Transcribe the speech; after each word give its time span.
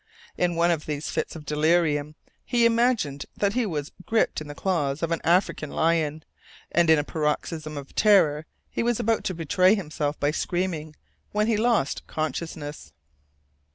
In 0.35 0.55
one 0.55 0.71
of 0.71 0.87
these 0.87 1.11
fits 1.11 1.35
of 1.35 1.45
delirium 1.45 2.15
he 2.43 2.65
imagined 2.65 3.27
that 3.37 3.53
he 3.53 3.67
was 3.67 3.91
gripped 4.07 4.41
in 4.41 4.47
the 4.47 4.55
claws 4.55 5.03
of 5.03 5.11
an 5.11 5.21
African 5.23 5.69
lion,(1) 5.69 6.23
and 6.71 6.89
in 6.89 6.97
a 6.97 7.03
paroxysm 7.03 7.77
of 7.77 7.93
terror 7.93 8.47
he 8.71 8.81
was 8.81 8.99
about 8.99 9.23
to 9.25 9.35
betray 9.35 9.75
himself 9.75 10.19
by 10.19 10.31
screaming, 10.31 10.95
when 11.33 11.45
he 11.45 11.55
lost 11.55 12.07
consciousness. 12.07 12.93